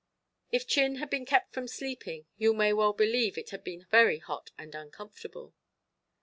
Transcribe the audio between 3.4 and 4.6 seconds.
had been very hot